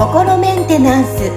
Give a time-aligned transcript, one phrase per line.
[0.00, 1.30] 心メンテナンス。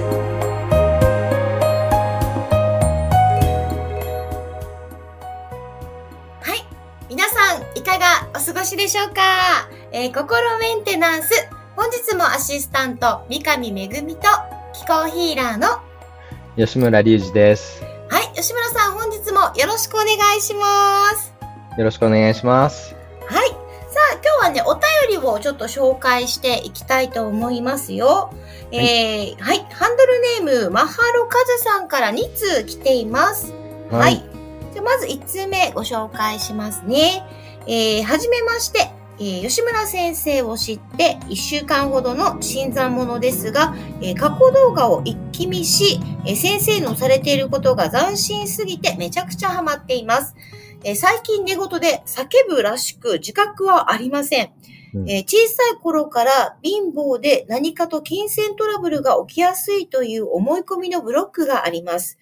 [6.40, 6.64] はい。
[7.08, 11.28] 皆さんいかがお過ごしでしょうか、えー、心メンテナンス。
[11.76, 14.00] 本日もアシスタント三上恵と
[14.72, 15.68] 気候ヒーラーの
[16.56, 17.82] 吉村隆二です。
[18.08, 18.32] はい。
[18.34, 20.06] 吉村さん本日もよろしくお願
[20.36, 21.34] いします。
[21.76, 23.03] よろしくお願いします
[25.32, 28.06] をちょっと紹介していきたいと思いますよ。
[28.06, 28.30] は
[28.72, 29.58] い、えー、はい。
[29.70, 33.52] ハンドルネーム、マハロカズさんから2通来ています。
[33.90, 34.00] はい。
[34.00, 34.22] はい、
[34.72, 37.24] じゃまず1通目ご紹介しますね。
[37.66, 38.90] えー、はじめまして。
[39.18, 50.34] えー、吉村先生を知って1週間ほどの新参者ですが、えー、過去動画を一気見し、えー、先生のされていることが斬新すぎてめちゃくちゃハマっています。
[50.86, 54.50] え最近寝言で叫ぶらしく自覚はありません。
[55.06, 62.18] え小さい頃から貧乏で何かと金銭トラブルが起きやすいという思い込みのブロックがあります。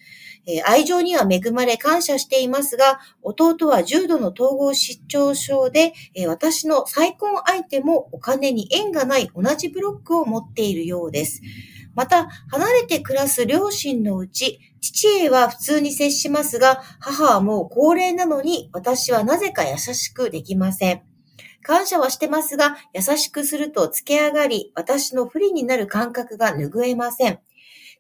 [0.47, 11.43] え愛情には恵まれ感謝していますが、弟は重度の統合失調症で、え私の再婚相手もお金に縁がない同じブロックを持っているようです。
[11.95, 21.12] また、離れて暮らす両親のうち、父へは普通に接しますが、母はもう高齢なのに、私はなぜか優しくできません。
[21.63, 27.41] 感謝はしてますが、優しくすると付け上がり、私の不利になる感覚が拭えません。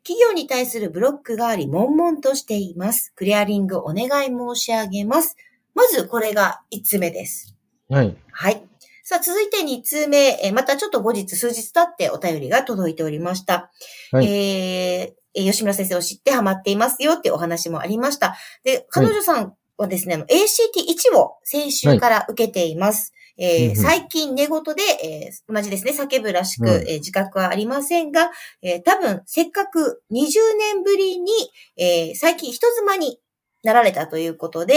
[0.05, 3.13] 企業に対するブロックがあり、悶々としています。
[3.15, 5.37] クリアリングお願い申し上げます。
[5.75, 7.57] まず、これが5つ目です。
[7.89, 8.17] はい。
[8.33, 8.67] はい。
[9.05, 13.71] さあ、続いて2通目、えまたちょっと後日数日経ってお便りが届いておりました。
[14.11, 18.37] はい、えー、吉村先生を知ってハマっていますよってお話もありました。
[18.65, 23.13] で、彼女さんはですね、はい、ACT1 を先週から受けています。
[23.39, 28.31] はい、えー、最近寝言で、えー、同じですね、叫ぶらしく、えー、自覚はありませんが、
[28.63, 30.17] えー、多分、せっかく20
[30.59, 31.33] 年ぶりに、
[31.77, 33.19] えー、最近人妻に
[33.63, 34.75] なられたということで、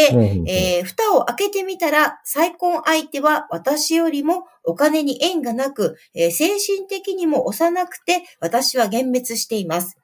[0.48, 9.98] えー、蓋を開けてみたら、再婚相手は私よりもお金に縁がなく、えー、精神的にも幼くて、私は幻滅しています。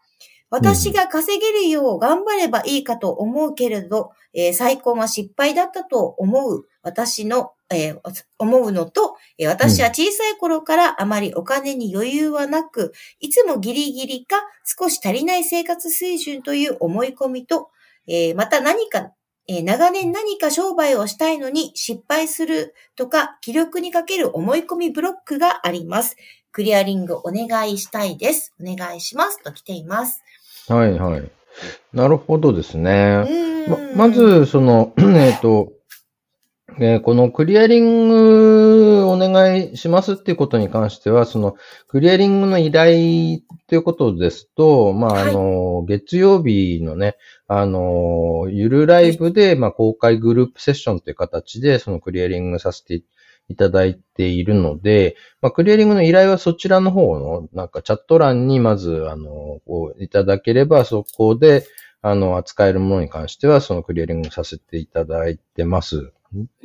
[0.52, 8.00] 私が稼げるよう頑張ればいいかと思うけれど、えー、再婚は失敗だったと思う私の、えー、
[8.38, 12.92] 思うのと、えー、私は小さい頃からあまりお金に余裕はなく、
[13.22, 17.70] いつもギリギリか少し足りない生活水準という思い込みと、
[18.08, 19.14] えー、また何か、
[19.48, 26.18] えー、長年何か商売をしたいのに失敗するとか、気力にかける思い込みブロックがあります。
[26.52, 28.54] クリアリングお願いしたいです。
[28.62, 29.42] お願いします。
[29.42, 30.22] と来ています。
[30.68, 31.32] はいはい。
[31.94, 33.26] なるほどですね。
[33.96, 35.74] ままず、その、 えっ、と、
[36.80, 41.56] えー、このクリアリングお願いしますっていうことに関しては、その
[41.88, 47.18] クリアリングの依頼ということですと、まあ、あの、月曜日のね、
[47.48, 53.02] あの、ゆるライブで、まあ、公開グループセッションという形で、そのクリアリングさせて
[53.50, 59.60] いただいているので、まあ、クリアリングの依頼はそちらの方の、なんかチャット欄にまず、あの、
[60.00, 61.66] いただければ、そこで、
[62.02, 66.12] あの、扱えるものに関しては、そのクリアリングさせていただいてます。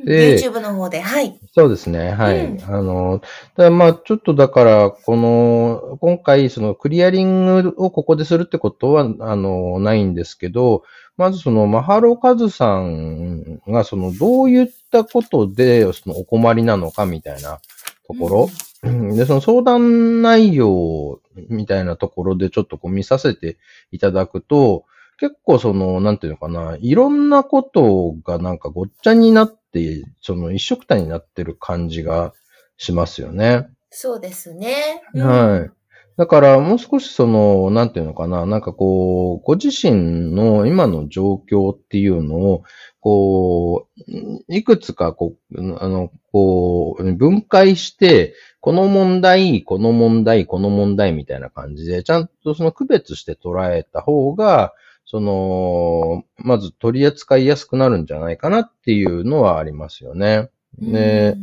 [0.03, 1.37] で、YouTube の方で、はい。
[1.53, 2.45] そうですね、はい。
[2.45, 3.21] うん、あの、
[3.57, 10.83] だまあ、ちょっとだから、この、今回、そのクリアリングをここでするってことは、あの、ないんですけど、
[11.17, 17.59] まずその、マハロカズさんが、その、どういったことで、その、お困りなのかみたいな
[18.07, 18.49] ところ、
[18.83, 23.57] うん、で、その相談内容みたいなところでちょっとこう見させて
[23.91, 24.85] いただくと、
[25.19, 32.33] 結構その、なんていうのかな、いろんなことがなんかごっちゃになって、その一色体になってる感じが
[32.77, 33.67] しますよね。
[33.89, 35.01] そうですね。
[35.13, 35.71] うん、はい。
[36.17, 42.63] だからもう少しその、なんていうのかな、なんかこう、ご自身の今の状況っていうのを、
[42.99, 44.11] こう、
[44.49, 54.73] いくつかこう、あの、こう、分解して、この問題、この問題、この問題みたいな感じで、ちゃんとその区別して捉えた方が、
[55.05, 60.49] その、まず取り扱いやすくなるんじゃないかなっていうのはありますよね。
[60.77, 61.37] で、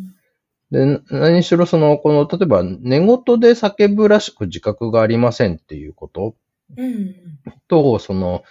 [0.71, 6.35] で、何しろその、この、例えば、寝言で叫ぶらしく自覚がありませんっていうこと、
[6.77, 7.15] うん、
[7.69, 8.43] と、その、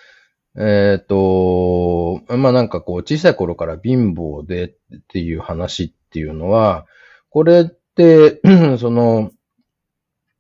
[0.58, 6.86] えっ、ー、と、まあ、なんかこう、小さい頃から貧乏でっていう話っていうのは、
[7.30, 8.40] これって、
[8.80, 9.32] その、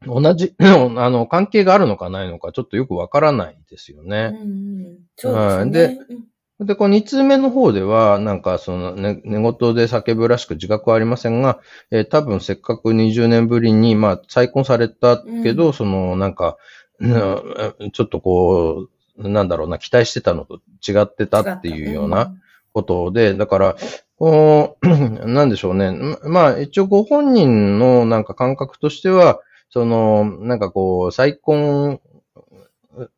[0.06, 4.38] 同じ、 あの、関係があるのかないのか、ちょっとよくわからないですよね。
[4.40, 5.72] うん、そうですね。
[5.72, 16.58] で、で、この二通目の方では、なんかその、ね、寝言で叫ぶらしく自覚はありませんが、えー、多分せっかく20年ぶりに、まあ、再婚されたけど、うん、その、なんか、
[17.02, 22.34] ちょっとこう、なんだろうな、期待してたのと違ってたっていうような
[22.74, 23.76] ことで、だから、
[24.18, 24.88] こう、
[25.28, 25.92] なんでしょうね。
[26.24, 29.40] まあ、一応ご本人のなんか感覚としては、
[29.70, 32.00] その、なんかこう、再婚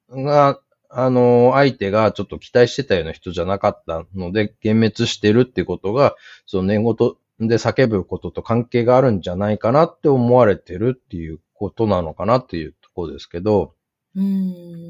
[0.10, 0.60] が
[0.98, 6.16] あの、相手がちょっと期待してたような人じゃなかったので、幻滅してるってことが、
[6.46, 6.96] その寝言
[7.42, 13.74] で叫ぶことと関係があるんじゃないかなって思われてるっていうことなのかなっていうところですけど、
[14.16, 14.85] うん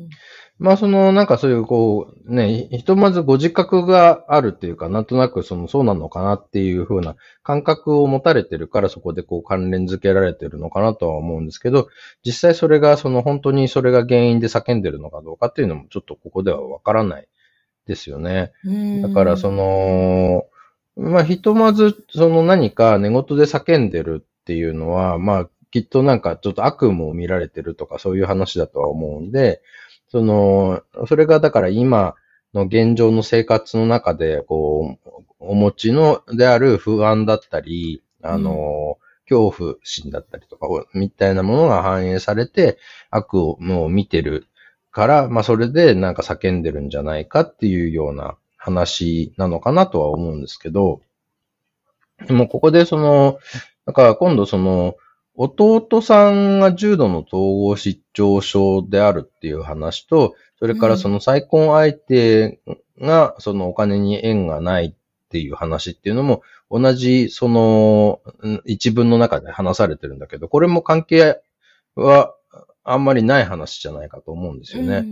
[0.58, 11.90] まあその、なんかそういうこう、ね、ひとまずご自覚があるっていうか、なんとなくその、そうなのかなっていうふうな感覚を持たれてるからそこでこう関連づけられてるのかなとは思うんですけど、
[12.26, 17.28] 実際それがその本当にそれが原因で叫んでるのかどうかっていうのもちょっとここではわからない
[17.86, 18.54] ですよね。
[19.02, 20.46] だからその、
[20.96, 29.62] まあひとまずその何か寝言で叫んでるっていうのは、まあきっとなんかちょっと悪夢を見られてるとかそういう話だとは思うんで、
[30.08, 32.16] その、それがだから今
[32.54, 38.98] の現状の生活の中で、こう、お持ちのである不安だったり、あの、
[39.30, 42.78] 恐怖心だったりとか、みたいなものが反映されて、
[43.10, 44.48] 悪をもう見てる
[44.92, 51.02] から、まあそれでなんか叫んでるんじゃないかっていうような話なのかなとは思うんですけど、
[52.28, 53.40] でもここでその、
[53.86, 54.96] だから今度その、
[55.38, 62.60] 弟さんが重度の統合失調症であるっていう話と、それからその再婚相手
[63.00, 64.94] がそのお金に縁がないっ
[65.30, 66.42] ていう話っていうのも、
[66.72, 68.22] 同じその
[68.66, 71.42] 一文の中で話されてるんだけど、これも関係
[71.96, 72.34] は
[72.84, 75.02] あんまりない話じゃないかと思うんですよね。
[75.02, 75.08] ね。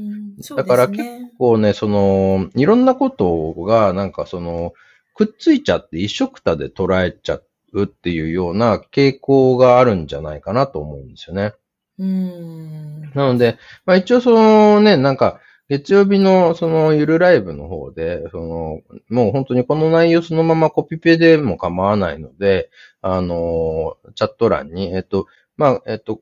[0.55, 1.03] だから結
[1.37, 4.73] 構ね、その、いろんなことがなんかその、
[5.15, 11.53] くっついちゃって一緒くたで捉えちゃって、うっていうような傾向があるんじゃないかなと思うんですよね。
[11.99, 13.01] うん。
[13.13, 15.39] なので、まあ一応そのね、なんか、
[15.69, 22.69] 月曜日のそのゆるライブの方で、その、もう本当にこの内容そのままコピペでも構わないので、
[23.01, 26.21] あの、チャット欄に、えっと、まあ、えっと、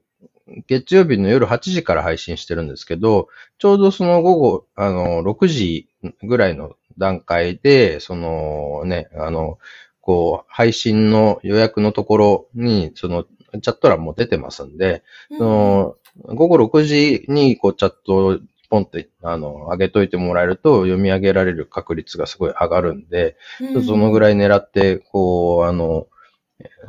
[0.68, 5.90] 月曜日の夜8時から配信してるんですけど、ちょうどその午後、あの、6時
[6.24, 9.58] ぐらいの段階で、そのね、あの、
[10.02, 13.24] こう、配信の予約のところに、その、
[13.62, 15.96] チャット欄も出てますんで、うん、その、
[16.36, 18.40] 午後6時に、こう、チャット
[18.70, 23.36] ポンって、あの、上げといてもらえると、読み上げられる確率がすごい上がるんで、
[23.74, 26.08] うん、そのぐらい狙って、こう、あの、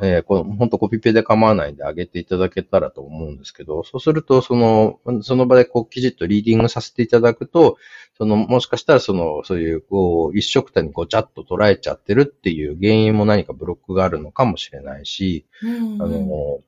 [0.01, 7.77] えー、この本当コピペで構わないんで上げていただけたらと思うんですけど、そうすると、その、その場でこう、きちっとリーディングさせていただくと、
[8.17, 16.59] その、もしかしたらその、そういう、こう、一色たにこう、チャッと捉えちゃってるっていう原因も何かブロックがあるのかもしれないし、うんあの、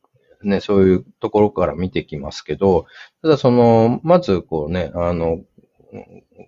[0.44, 2.86] ね、そういうところから見てきますけど、
[3.22, 5.42] ただその、まずこうね、あの、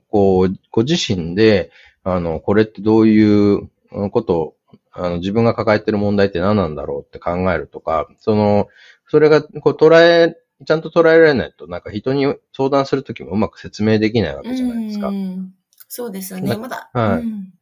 [0.09, 1.71] こう、ご自身で、
[2.03, 3.69] あの、これってどういう
[4.11, 4.55] こと
[4.97, 8.67] あの、自分が抱えてる問題って何なんだろうって考えるとか、その、
[9.07, 10.35] それが、こう、捉え、
[10.65, 15.11] ちゃんと捉えられないと、なんか人に相談するときもうまく説明できないわけじゃないですか。
[15.87, 16.89] そうですね、まだ。
[16.93, 17.21] はい。
[17.21, 17.53] うん、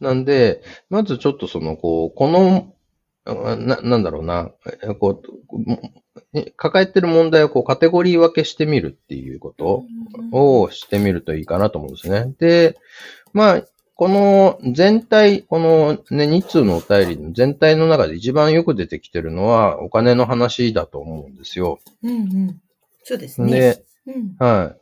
[0.00, 2.72] なんで、まずちょっとその、こう、この、
[3.24, 4.52] な、なんだろうな、
[5.00, 9.84] こう、抱えてる問題をこうカテゴリー分けしてみるっていうこと
[10.32, 12.32] をしてみるといいかなと思うんですね。
[12.38, 12.78] で、
[13.32, 13.64] まあ、
[13.98, 21.80] この全体、このね、2通のお便りの全体の中で一番よく出てきてるのはお金の話だと思うんですよ。
[22.04, 22.60] うんうん。
[23.02, 23.50] そうですね。
[23.50, 24.76] で、うん、は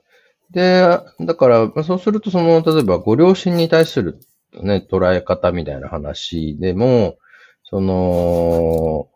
[0.50, 0.52] い。
[0.52, 0.82] で、
[1.20, 4.20] だから、そうするとその、例えばご両親に対する
[4.52, 7.16] ね、捉え方みたいな話でも、
[7.64, 9.08] その、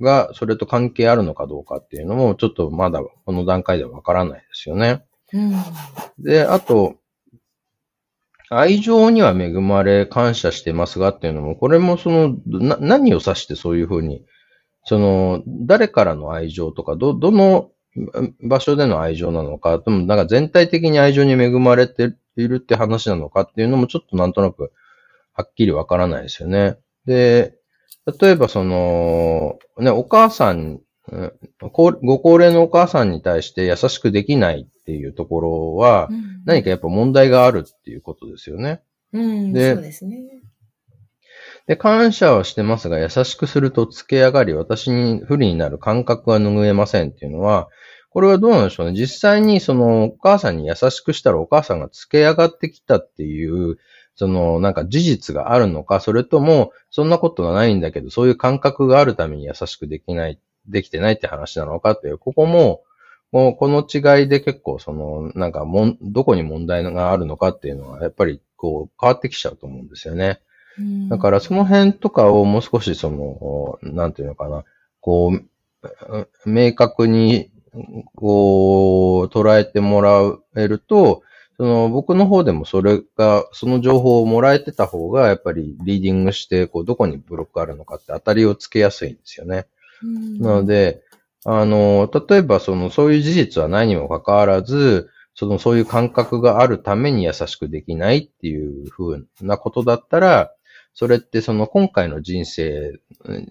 [0.00, 5.04] が、それと関係あるのかどうかっていうのも、ちょっとまだこの段階ではわからないですよね。
[5.32, 5.52] うん、
[6.20, 6.94] で、あと、
[8.58, 14.24] 愛情には恵まれ感謝してますがっていうのも、これもその、な、何を指してそういうふうに、
[14.84, 17.70] その、誰からの愛情とか、ど、どの
[18.42, 24.72] 場所での愛情なのか、でもなんか全体的に愛情に恵まれているって話なのかっていうのもちょっとなんとなく
[25.32, 26.76] はっきりわからないですよね。
[27.06, 27.54] で、
[28.20, 30.80] 例えばその、ね、お母さん
[31.60, 36.08] ご高齢のお母さんに対して優しくできないっていうところは、
[36.44, 38.82] 何かやっぱ問題があるっていうことですよね。
[39.12, 40.22] うん、でそうですね。
[41.66, 47.68] で、感謝はしてますが、優しくすると付け上がり、私に不利になる感覚が拭えませんっていうのは、
[48.10, 48.98] これはどうなんでしょうね。
[48.98, 53.78] 実際にそのお母さんに優しくしたらお母さんが付け上がってきたっていう
[54.16, 60.38] その、なんか事実があるのか、それとも、そんなことはないんだけど、そういう感覚があるために優しくできない、
[60.68, 62.82] できてないって話なのかっていう、ここも、
[63.34, 70.38] もうこの違いで結構その、なんかもん、どこに問題があるのかっていうのは、やっぱりこう変わってきちゃうと思うんですよね。
[71.08, 74.62] だからその辺とかをもう少しその、なんていうのかな、
[75.00, 77.50] こう、明確に、
[78.14, 80.20] こう、捉えてもら
[80.54, 81.22] えると、
[81.56, 89.66] その僕の方でもそれが、その情報をもらえてた方が、やっぱりリーディングして、こう、どこにブロックあるのかって当たりをつけやすいんですよね。
[90.40, 91.02] なので、
[91.44, 100.52] あの、例えばその、そういう事実はないにもかかわらず、その、そういう感覚があるために優しくできないっていうふうなことだったら、
[100.94, 102.92] それってその今回の人生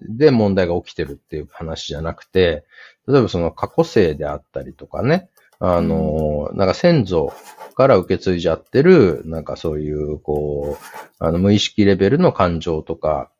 [0.08, 2.64] で問題が起きてるっていう話じゃなくて、
[3.06, 5.28] 例えばその過去性であったりとかね、
[5.60, 7.32] あの、なんか先祖
[7.74, 10.84] から受け継いじゃってる、なんかそういう、こう、
[11.18, 13.30] あの、無意識レベルの感情とか、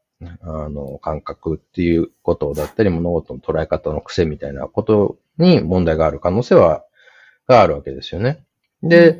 [0.43, 6.85] あの、感覚っていうことだったり、物事の捉え方の癖みたいなことに問題がある可能性は、
[7.47, 8.45] があるわけですよね。
[8.83, 9.19] で、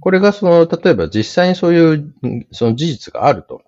[0.00, 2.14] これがその、例えば実際にそういう、
[2.50, 3.62] その事実があると。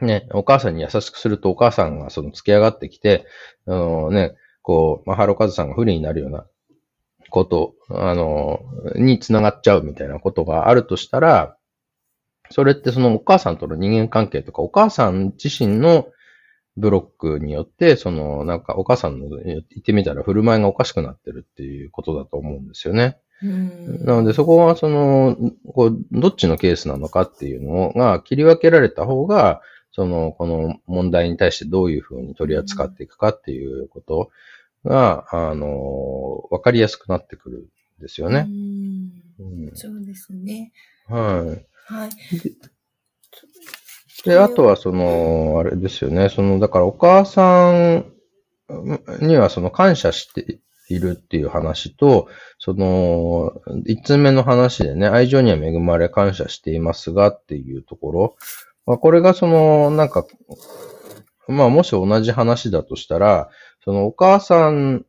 [0.00, 3.26] ね、お母さんに優しくするとお母さんがその付き上がってきて、
[3.66, 6.46] あのね、こう、まあ、ハロカズさんが不利になるような
[7.30, 8.60] こと、あの、
[8.96, 11.56] につながっちゃうみたいなことがあるとしたら、
[12.54, 16.06] それってそのお母さんとの人間関係とか、お母さん自身の
[16.76, 23.18] ブロックによって、その、なんかお母さんの言ってみたら振る舞いがおかしくなってるっていうことだと思うんですよね。
[23.42, 34.30] なのでそこはその、こう、どっちのケースなのかっていうのが切り分けられた方が、その、この問題に対してどういうふうに取り扱っていくかっていうこと
[34.84, 37.68] が、あの、わかりやすくなってくる
[37.98, 38.46] んですよね。
[39.40, 40.70] うん、そうですね。
[41.08, 41.73] はい。
[41.86, 42.10] はい。
[44.24, 46.28] で、あとはその、あれですよね。
[46.28, 48.06] その、だからお母さん
[49.20, 53.52] にはその感謝しているっていう話と、その、
[53.86, 58.36] 一つ目の話でね、愛情には恵まれ感謝していますがっていうところ。
[58.86, 60.26] まあ、これがその、なんか、
[61.48, 63.50] まあ、もし同じ話だとしたら、
[63.84, 65.04] そのお母さん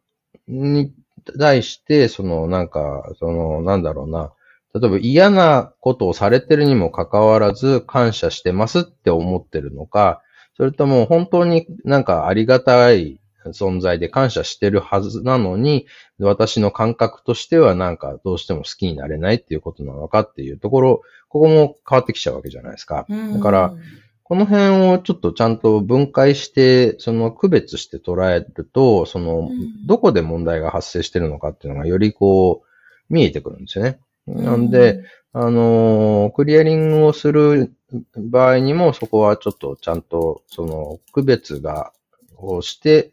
[0.47, 0.93] に
[1.39, 4.33] 対して、その、なんか、その、なんだろうな、
[4.75, 10.21] 例えば嫌なことをされてるにもかかわらず感謝してますって思ってるのか、
[10.57, 15.87] それとも本当になんかありがたい存在で感謝してるはずなのに、
[16.19, 23.05] 私の感覚としてはなんかどうしても好きになれないっていうことなのかっていうところ、ここも変わってきちゃうわけじゃないですか。
[23.33, 23.73] だから、
[24.23, 29.49] この辺をちょっとちゃんと分解して、その区別して捉えると、その、
[29.85, 33.99] どこで問題が発生してるのかっていうのがよりこう、見えてくるんですよね。
[34.27, 35.03] なんで、
[35.33, 37.73] あの、クリアリングをする
[38.15, 41.91] 場合にも、そこはちょっとちゃんと、その、区別が、
[42.37, 43.11] をして、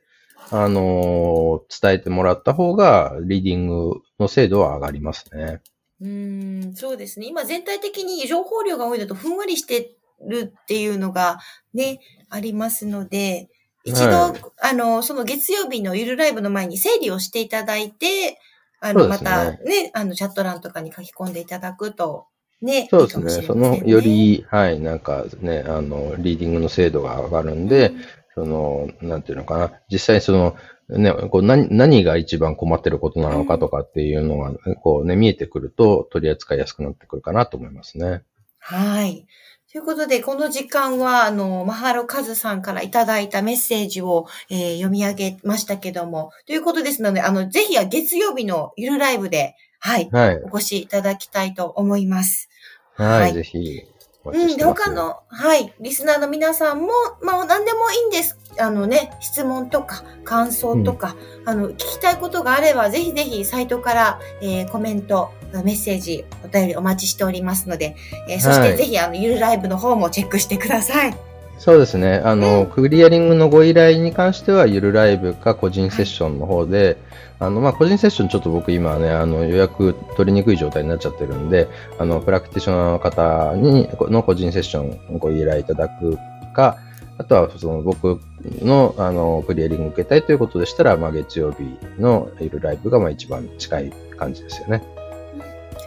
[0.51, 5.61] あの、伝えてもらった方が、リーディングの精度は上がりますね。
[6.01, 7.27] うん、そうですね。
[7.27, 11.39] 今全体的に情報量が多いだとふんわりしてるっていうのが
[11.75, 13.49] ね、ありますので、
[13.85, 18.39] 一度、はい、あの、その月曜日のゆるライブの前に整理をしていただいて、
[18.83, 22.27] あの、ね、またね、あの、チャット欄とかに書き込んでいただくと、
[22.61, 22.89] ね。
[22.91, 23.33] そうですね。
[23.33, 30.57] いいねその、より、はい、なんかね、あの、リーディングの精度が上がるんで、うん、その、なんていうのかな、実際その、
[30.89, 38.23] ね、こう何何が一番困ってることなのかとかっていうのが、こうね、見えてくると取り扱いやすくなってくるかなと思いますね。
[38.59, 39.27] はい。
[39.73, 52.51] ということで、この時間は、あの、マハロカズさんからいただいたメッセージを、えー、読み上げましたけども、ということですので、あの、ぜひ月曜日のゆるライブで、はい、はい、お越しいただきたいと思います。
[52.97, 53.83] はい、はい、ぜひ。
[54.27, 56.89] うん、で、他の、はい、リスナーの皆さんも、
[57.23, 58.39] まあ、何でもいいんです。
[58.59, 65.33] あのね、質問とか、感想とか、うん、あの、聞きたいことがあれば、ぜひぜひ、サイトから、えー、コメント、
[65.63, 67.97] メッセージ、お便りお待ちしておりますので、
[68.29, 71.15] えー、そしてぜひ、あの、ゆるライブの方もチェックしてください。
[71.59, 72.21] そうですね。
[72.25, 76.97] あの、うん、クリアリングのご依頼に関しては、ゆるライブか個人セッションの方で、
[77.39, 81.69] あの、まあ、個人セッションちょっと僕今ね、あの、予約取りにくい状態になっちゃってるんで、
[81.99, 86.19] あの、プラクティショナーの方に、の個人セッションご依頼いただく
[86.53, 86.79] か、
[87.19, 88.21] あとは、その僕
[88.61, 94.83] の、あの、クリアリング受けたいということでしたら、まあ、月曜日のいるライブが、まあ、一番近い感じですよね。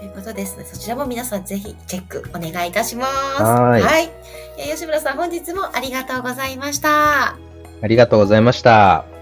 [0.06, 0.64] ということです。
[0.72, 3.42] そちらも皆さんぜひチェックお願いいたします。
[3.42, 4.10] はいはい。
[4.72, 7.36] 吉村さん、本日もありがとうございました。
[7.82, 9.15] ありがとうございました。